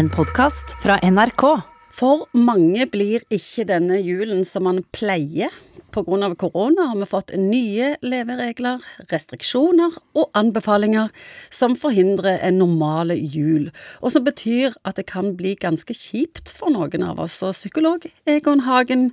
[0.00, 1.42] en podkast fra NRK.
[1.92, 5.52] For mange blir ikke denne julen som man pleier.
[5.92, 6.30] Pga.
[6.38, 11.10] korona har vi fått nye leveregler, restriksjoner og anbefalinger
[11.52, 13.68] som forhindrer en normal jul,
[14.00, 17.42] og som betyr at det kan bli ganske kjipt for noen av oss.
[17.42, 19.10] Og psykolog Egon Hagen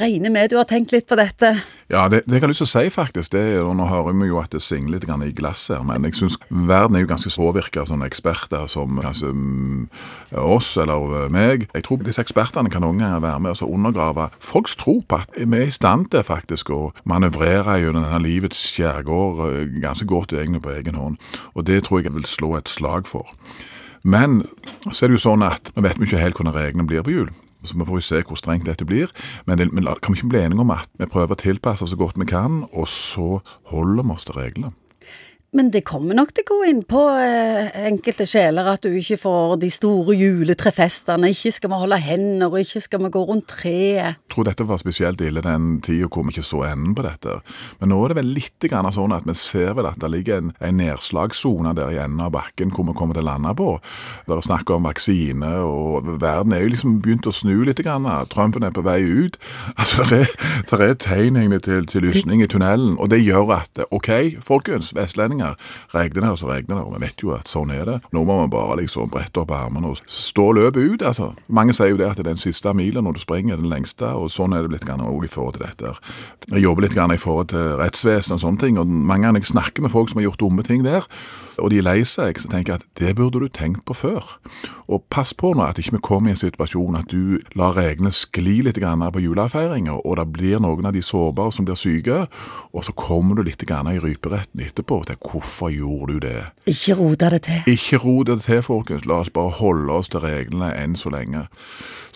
[0.00, 1.52] regner med du har tenkt litt på dette?
[1.90, 4.50] Ja, det, det jeg har lyst si, faktisk, det er, nå hører vi jo at
[4.54, 7.90] det singler litt i glass her, men jeg syns verden er jo ganske påvirka av
[7.90, 9.84] sånne eksperter som kanskje mm,
[10.42, 11.68] oss eller meg.
[11.74, 15.38] Jeg tror disse ekspertene kan noen ganger være med og undergrave folks tro på at
[15.38, 20.34] vi er i stand til faktisk å manøvrere gjennom denne livets skjærgård eh, ganske godt
[20.34, 21.22] egentlig på egen hånd.
[21.54, 23.30] Og det tror jeg jeg vil slå et slag for.
[24.06, 24.44] Men
[24.92, 27.14] så er det jo sånn at nå vet vi ikke helt hvordan reglene blir på
[27.14, 27.30] jul.
[27.66, 29.12] Så vi får jo se hvor strengt dette blir.
[29.46, 32.18] Men det, kan vi ikke bli enige om at vi prøver å tilpasse så godt
[32.20, 33.40] vi kan, og så
[33.72, 34.72] holder vi oss til reglene.
[35.56, 39.16] Men det kommer nok til å gå inn på eh, enkelte sjeler at du ikke
[39.22, 41.30] får de store juletrefestene.
[41.32, 44.18] Ikke skal vi holde hender, og ikke skal vi gå rundt treet.
[44.18, 47.38] Jeg tror dette var spesielt ille den tida hvor vi ikke så enden på dette.
[47.80, 50.52] Men nå er det vel litt sånn at vi ser vel at det ligger en,
[50.60, 53.70] en nedslagssone der i enden av bakken hvor vi kommer til å lande på.
[54.28, 57.80] Det er snakk om vaksine, og verden er jo liksom begynt å snu litt.
[57.86, 58.08] Grann.
[58.32, 59.40] Trumpen er på vei ut.
[59.76, 60.30] Altså, Det er,
[60.70, 64.08] det er tegn til, til lysning i tunnelen, og det gjør at OK,
[64.42, 65.56] folkens, vestlendinger regner.
[65.94, 66.84] Regner det, så regner det.
[66.84, 67.96] Og vi vet jo at sånn er det.
[68.12, 71.32] Nå må vi bare liksom brette opp armene og stå løpet ut, altså.
[71.48, 74.08] Mange sier jo det at det er den siste milen når du springer, den lengste,
[74.08, 75.96] og sånn er det litt grann òg i forhold til dette.
[76.50, 79.52] Jeg jobber litt grann i forhold til rettsvesen og sånne ting, og mange ganger jeg
[79.54, 81.06] snakker med folk som har gjort dumme ting der,
[81.56, 84.34] og de er lei seg, så tenker jeg at det burde du tenkt på før.
[84.92, 88.12] Og pass på nå at ikke vi kommer i en situasjon at du lar reglene
[88.14, 92.26] skli litt grann på julefeiringa, og det blir noen av de sårbare som blir syke,
[92.76, 96.44] og så kommer du litt grann i ryperetten etterpå til hvorfor gjorde du det?
[96.66, 97.68] Ikke rote det til.
[97.70, 99.06] Ikke rote det til, folkens.
[99.06, 101.46] La oss bare holde oss til reglene enn så lenge.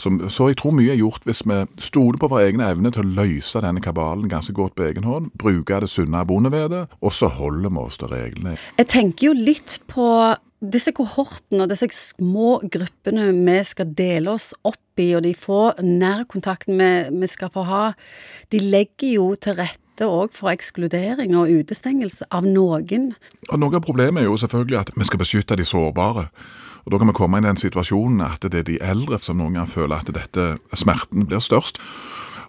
[0.00, 3.04] Så, så, jeg tror mye er gjort hvis vi stoler på vår egen evne til
[3.04, 7.28] å løse denne kabalen ganske godt på egen hånd, bruke det sunne bondevedet, og så
[7.28, 8.56] holder vi oss til reglene.
[8.80, 10.06] Jeg tenker jo litt på
[10.60, 15.70] disse kohortene og disse små gruppene vi skal dele oss opp i, og de få
[15.84, 17.84] nærkontakten vi, vi skal få ha,
[18.52, 23.12] de legger jo til rette òg for ekskludering og utestengelse av noen.
[23.48, 26.28] Og Noe av problemet er jo selvfølgelig at vi skal beskytte de sårbare.
[26.84, 29.54] Og Da kan vi komme i den situasjonen at det er de eldre som noen
[29.54, 31.80] ganger føler at dette smerten blir størst.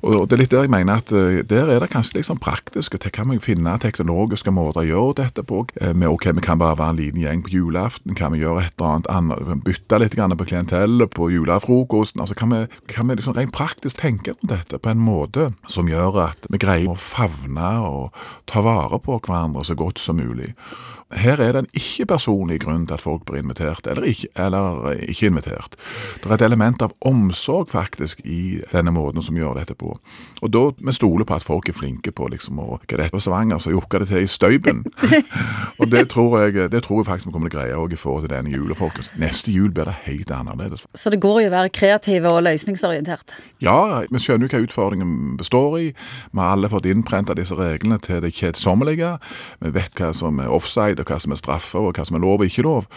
[0.02, 2.98] Og det er litt der jeg mener at uh, der er det kanskje liksom praktisk.
[3.00, 5.66] Til kan vi finne teknologiske måter å gjøre dette på.
[5.78, 8.16] Uh, med, ok, Vi kan bare være en liten gjeng på julaften.
[8.18, 12.22] Kan vi gjøre et eller annet bytte litt på klientellet på julefrokosten?
[12.22, 15.90] altså Kan vi, kan vi liksom rent praktisk tenke om dette på en måte som
[15.90, 20.56] gjør at vi greier å favne og ta vare på hverandre så godt som mulig?
[21.12, 25.28] Her er det en ikke-personlig grunn til at folk blir invitert, eller ikke, eller ikke,
[25.28, 25.76] invitert.
[26.24, 29.91] Det er et element av omsorg faktisk i denne måten som gjør dette på.
[30.42, 33.12] Og da vi stoler på at folk er flinke på liksom å Hva er det
[33.14, 34.84] på Stavanger, så jokker det til i støyben.
[35.80, 38.00] og det tror, jeg, det tror jeg faktisk vi kommer til å greie òg i
[38.00, 39.10] forhold til denne jula, folkens.
[39.22, 40.86] Neste jul blir det helt annerledes.
[40.98, 43.38] Så det går jo å være kreative og løsningsorienterte?
[43.64, 45.88] Ja, vi skjønner jo hva utfordringen består i.
[46.32, 49.16] Vi har alle fått innprenta disse reglene til det kjedsommelige.
[49.62, 52.24] Vi vet hva som er offside og hva som er straffer, og hva som er
[52.26, 52.90] lov og ikke lov.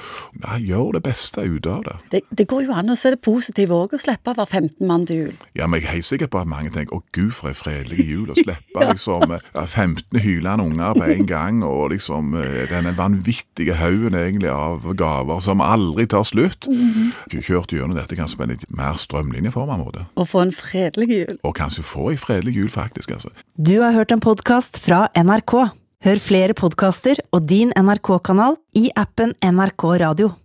[0.43, 1.97] Ja, gjør det beste ut av det.
[2.12, 2.22] det.
[2.31, 5.06] Det, går jo an å se det positive òg, å slippe å være 15 mann
[5.09, 5.37] til jul.
[5.56, 8.05] Ja, men jeg er helt sikker på at mange tenker å gud for en fredelig
[8.09, 8.91] jul, å slippe ja.
[8.91, 14.87] liksom 15 hylende unger på en gang, og liksom eh, denne vanvittige haugen egentlig av
[14.99, 16.69] gaver som aldri tar slutt.
[16.69, 17.41] Mm -hmm.
[17.45, 20.06] Kjørt gjennom dette kanskje på en litt mer strømlinjeforma måte.
[20.17, 21.39] Og få en fredelig jul.
[21.43, 23.11] Og kanskje få en fredelig jul, faktisk.
[23.11, 23.28] altså.
[23.56, 25.71] Du har hørt en podkast fra NRK.
[26.05, 30.44] Hør flere podkaster og din NRK-kanal i appen NRK Radio.